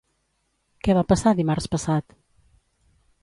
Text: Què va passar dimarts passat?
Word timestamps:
Què 0.87 0.95
va 0.99 1.03
passar 1.11 1.33
dimarts 1.41 1.69
passat? 1.75 2.17